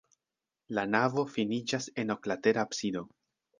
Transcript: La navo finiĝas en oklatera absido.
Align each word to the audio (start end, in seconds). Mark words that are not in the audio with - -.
La 0.77 0.85
navo 0.93 1.25
finiĝas 1.35 1.89
en 2.05 2.17
oklatera 2.17 2.67
absido. 2.71 3.07